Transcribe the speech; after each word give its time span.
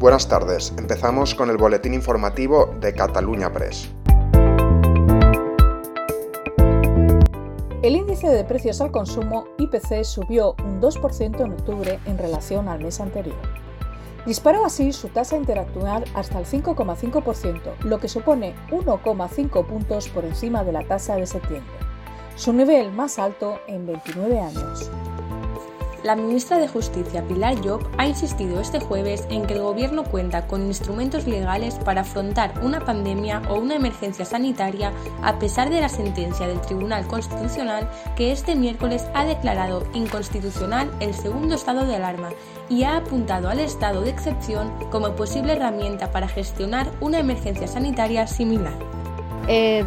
Buenas 0.00 0.28
tardes, 0.28 0.72
empezamos 0.78 1.34
con 1.34 1.50
el 1.50 1.58
boletín 1.58 1.92
informativo 1.92 2.74
de 2.80 2.94
Cataluña 2.94 3.52
Press. 3.52 3.90
El 7.82 7.96
índice 7.96 8.28
de 8.28 8.44
precios 8.44 8.80
al 8.80 8.92
consumo 8.92 9.48
IPC 9.58 10.04
subió 10.04 10.54
un 10.64 10.80
2% 10.80 11.44
en 11.44 11.52
octubre 11.52 12.00
en 12.06 12.16
relación 12.16 12.68
al 12.68 12.82
mes 12.82 12.98
anterior. 12.98 13.36
Disparó 14.24 14.64
así 14.64 14.94
su 14.94 15.08
tasa 15.08 15.36
interactual 15.36 16.04
hasta 16.14 16.38
el 16.38 16.46
5,5%, 16.46 17.80
lo 17.84 18.00
que 18.00 18.08
supone 18.08 18.54
1,5 18.70 19.66
puntos 19.66 20.08
por 20.08 20.24
encima 20.24 20.64
de 20.64 20.72
la 20.72 20.88
tasa 20.88 21.16
de 21.16 21.26
septiembre, 21.26 21.74
su 22.36 22.54
nivel 22.54 22.90
más 22.90 23.18
alto 23.18 23.60
en 23.66 23.86
29 23.86 24.40
años. 24.40 24.90
La 26.02 26.16
ministra 26.16 26.56
de 26.56 26.66
Justicia, 26.66 27.22
Pilar 27.28 27.56
Job, 27.62 27.86
ha 27.98 28.06
insistido 28.06 28.58
este 28.58 28.80
jueves 28.80 29.26
en 29.28 29.46
que 29.46 29.52
el 29.52 29.60
Gobierno 29.60 30.02
cuenta 30.04 30.46
con 30.46 30.66
instrumentos 30.66 31.26
legales 31.26 31.74
para 31.74 32.00
afrontar 32.00 32.54
una 32.62 32.80
pandemia 32.80 33.42
o 33.50 33.58
una 33.58 33.74
emergencia 33.74 34.24
sanitaria 34.24 34.92
a 35.22 35.38
pesar 35.38 35.68
de 35.68 35.82
la 35.82 35.90
sentencia 35.90 36.46
del 36.46 36.60
Tribunal 36.62 37.06
Constitucional 37.06 37.86
que 38.16 38.32
este 38.32 38.56
miércoles 38.56 39.06
ha 39.12 39.26
declarado 39.26 39.86
inconstitucional 39.92 40.90
el 41.00 41.12
segundo 41.12 41.54
estado 41.54 41.84
de 41.84 41.96
alarma 41.96 42.30
y 42.70 42.84
ha 42.84 42.96
apuntado 42.96 43.50
al 43.50 43.60
estado 43.60 44.00
de 44.00 44.10
excepción 44.10 44.72
como 44.90 45.14
posible 45.16 45.52
herramienta 45.52 46.10
para 46.12 46.28
gestionar 46.28 46.90
una 47.00 47.18
emergencia 47.18 47.68
sanitaria 47.68 48.26
similar. 48.26 48.78
Eh, 49.48 49.84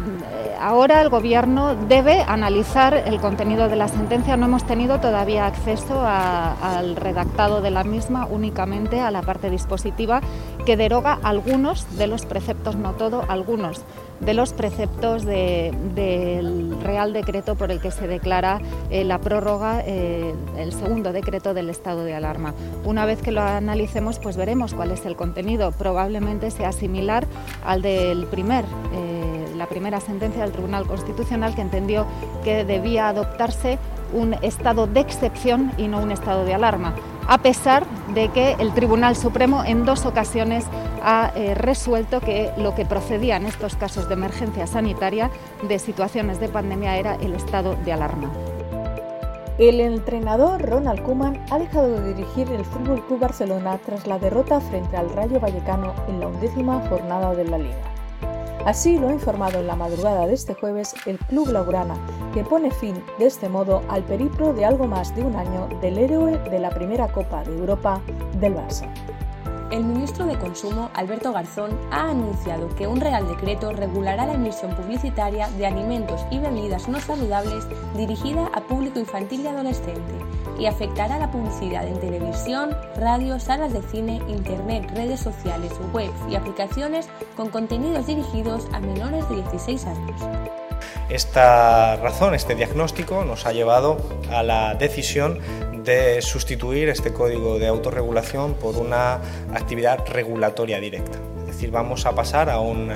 ahora 0.58 1.02
el 1.02 1.08
Gobierno 1.08 1.74
debe 1.74 2.22
analizar 2.22 2.94
el 2.94 3.20
contenido 3.20 3.68
de 3.68 3.76
la 3.76 3.88
sentencia. 3.88 4.36
No 4.36 4.46
hemos 4.46 4.64
tenido 4.64 5.00
todavía 5.00 5.46
acceso 5.46 6.02
al 6.04 6.96
redactado 6.96 7.60
de 7.60 7.70
la 7.70 7.84
misma, 7.84 8.26
únicamente 8.26 9.00
a 9.00 9.10
la 9.10 9.22
parte 9.22 9.50
dispositiva 9.50 10.20
que 10.64 10.76
deroga 10.76 11.18
algunos 11.22 11.96
de 11.96 12.06
los 12.06 12.24
preceptos, 12.26 12.76
no 12.76 12.92
todo, 12.92 13.24
algunos 13.28 13.82
de 14.20 14.34
los 14.34 14.52
preceptos 14.52 15.24
del 15.24 16.80
Real 16.82 17.12
Decreto 17.12 17.56
por 17.56 17.70
el 17.70 17.80
que 17.80 17.90
se 17.90 18.06
declara 18.06 18.60
eh, 18.90 19.04
la 19.04 19.18
prórroga, 19.18 19.82
eh, 19.84 20.34
el 20.56 20.72
segundo 20.72 21.12
decreto 21.12 21.54
del 21.54 21.68
estado 21.68 22.04
de 22.04 22.14
alarma. 22.14 22.54
Una 22.84 23.06
vez 23.06 23.20
que 23.20 23.32
lo 23.32 23.42
analicemos, 23.42 24.18
pues 24.18 24.36
veremos 24.36 24.74
cuál 24.74 24.92
es 24.92 25.04
el 25.04 25.16
contenido. 25.16 25.72
Probablemente 25.72 26.50
sea 26.50 26.72
similar 26.72 27.26
al 27.64 27.82
del 27.82 28.26
primer. 28.26 28.64
Eh, 28.94 29.23
la 29.64 29.70
primera 29.70 29.98
sentencia 29.98 30.42
del 30.42 30.52
Tribunal 30.52 30.86
Constitucional 30.86 31.54
que 31.54 31.62
entendió 31.62 32.06
que 32.44 32.66
debía 32.66 33.08
adoptarse 33.08 33.78
un 34.12 34.34
estado 34.42 34.86
de 34.86 35.00
excepción 35.00 35.72
y 35.78 35.88
no 35.88 36.02
un 36.02 36.10
estado 36.10 36.44
de 36.44 36.52
alarma, 36.52 36.94
a 37.26 37.38
pesar 37.38 37.86
de 38.12 38.28
que 38.28 38.56
el 38.58 38.74
Tribunal 38.74 39.16
Supremo 39.16 39.64
en 39.64 39.86
dos 39.86 40.04
ocasiones 40.04 40.66
ha 41.02 41.32
eh, 41.34 41.54
resuelto 41.54 42.20
que 42.20 42.50
lo 42.58 42.74
que 42.74 42.84
procedía 42.84 43.36
en 43.36 43.46
estos 43.46 43.74
casos 43.74 44.06
de 44.06 44.12
emergencia 44.12 44.66
sanitaria, 44.66 45.30
de 45.66 45.78
situaciones 45.78 46.40
de 46.40 46.50
pandemia, 46.50 46.98
era 46.98 47.14
el 47.14 47.32
estado 47.32 47.74
de 47.86 47.94
alarma. 47.94 48.30
El 49.56 49.80
entrenador 49.80 50.60
Ronald 50.60 51.02
Koeman 51.02 51.42
ha 51.50 51.58
dejado 51.58 51.88
de 51.88 52.12
dirigir 52.12 52.52
el 52.52 52.66
Fútbol 52.66 53.02
Club 53.06 53.20
Barcelona 53.20 53.78
tras 53.86 54.06
la 54.06 54.18
derrota 54.18 54.60
frente 54.60 54.98
al 54.98 55.08
Rayo 55.08 55.40
Vallecano 55.40 55.94
en 56.06 56.20
la 56.20 56.26
undécima 56.26 56.86
jornada 56.90 57.34
de 57.34 57.44
la 57.46 57.56
Liga. 57.56 57.93
Así 58.64 58.98
lo 58.98 59.08
ha 59.08 59.12
informado 59.12 59.58
en 59.58 59.66
la 59.66 59.76
madrugada 59.76 60.26
de 60.26 60.34
este 60.34 60.54
jueves 60.54 60.94
el 61.06 61.18
Club 61.18 61.48
Laurana, 61.48 61.96
que 62.32 62.44
pone 62.44 62.70
fin 62.70 62.94
de 63.18 63.26
este 63.26 63.48
modo 63.48 63.82
al 63.88 64.02
periplo 64.04 64.54
de 64.54 64.64
algo 64.64 64.86
más 64.86 65.14
de 65.14 65.22
un 65.22 65.36
año 65.36 65.68
del 65.80 65.98
héroe 65.98 66.38
de 66.38 66.58
la 66.58 66.70
primera 66.70 67.08
Copa 67.08 67.44
de 67.44 67.56
Europa 67.56 68.00
del 68.40 68.54
Barça. 68.54 68.88
El 69.74 69.82
ministro 69.86 70.24
de 70.26 70.38
Consumo, 70.38 70.88
Alberto 70.94 71.32
Garzón, 71.32 71.76
ha 71.90 72.08
anunciado 72.08 72.72
que 72.76 72.86
un 72.86 73.00
Real 73.00 73.26
Decreto 73.26 73.72
regulará 73.72 74.24
la 74.24 74.34
emisión 74.34 74.72
publicitaria 74.76 75.50
de 75.50 75.66
alimentos 75.66 76.20
y 76.30 76.38
bebidas 76.38 76.86
no 76.86 77.00
saludables 77.00 77.66
dirigida 77.96 78.46
a 78.54 78.60
público 78.60 79.00
infantil 79.00 79.40
y 79.40 79.48
adolescente 79.48 80.14
y 80.60 80.66
afectará 80.66 81.18
la 81.18 81.32
publicidad 81.32 81.88
en 81.88 81.98
televisión, 81.98 82.70
radio, 82.94 83.40
salas 83.40 83.72
de 83.72 83.82
cine, 83.82 84.22
internet, 84.28 84.88
redes 84.94 85.18
sociales, 85.18 85.72
webs 85.92 86.14
y 86.30 86.36
aplicaciones 86.36 87.08
con 87.34 87.48
contenidos 87.48 88.06
dirigidos 88.06 88.68
a 88.72 88.78
menores 88.78 89.28
de 89.28 89.42
16 89.42 89.86
años. 89.86 90.63
Esta 91.08 91.96
razón, 91.96 92.34
este 92.34 92.54
diagnóstico, 92.54 93.24
nos 93.24 93.46
ha 93.46 93.52
llevado 93.52 93.98
a 94.30 94.42
la 94.42 94.74
decisión 94.74 95.40
de 95.84 96.22
sustituir 96.22 96.88
este 96.88 97.12
código 97.12 97.58
de 97.58 97.66
autorregulación 97.66 98.54
por 98.54 98.76
una 98.76 99.20
actividad 99.52 100.06
regulatoria 100.08 100.80
directa. 100.80 101.18
Es 101.54 101.58
decir, 101.58 101.70
vamos 101.70 102.04
a 102.04 102.16
pasar 102.16 102.50
a, 102.50 102.58
un 102.58 102.90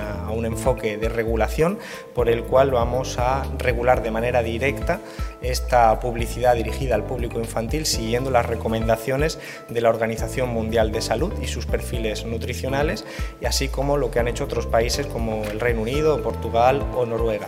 enfoque 0.44 0.98
de 0.98 1.08
regulación 1.08 1.78
por 2.12 2.28
el 2.28 2.42
cual 2.42 2.72
vamos 2.72 3.16
a 3.16 3.44
regular 3.56 4.02
de 4.02 4.10
manera 4.10 4.42
directa 4.42 4.98
esta 5.42 6.00
publicidad 6.00 6.56
dirigida 6.56 6.96
al 6.96 7.04
público 7.04 7.38
infantil 7.38 7.86
siguiendo 7.86 8.32
las 8.32 8.46
recomendaciones 8.46 9.38
de 9.68 9.80
la 9.80 9.90
Organización 9.90 10.48
Mundial 10.48 10.90
de 10.90 11.02
Salud 11.02 11.32
y 11.40 11.46
sus 11.46 11.66
perfiles 11.66 12.24
nutricionales, 12.24 13.04
y 13.40 13.46
así 13.46 13.68
como 13.68 13.96
lo 13.96 14.10
que 14.10 14.18
han 14.18 14.26
hecho 14.26 14.42
otros 14.42 14.66
países 14.66 15.06
como 15.06 15.44
el 15.44 15.60
Reino 15.60 15.82
Unido, 15.82 16.20
Portugal 16.20 16.84
o 16.96 17.06
Noruega. 17.06 17.46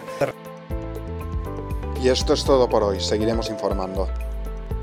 Y 2.01 2.09
esto 2.09 2.35
es 2.35 2.45
todo 2.45 2.69
por 2.69 2.85
hoy, 2.85 3.01
seguiremos 3.01 3.51
informando. 3.51 4.09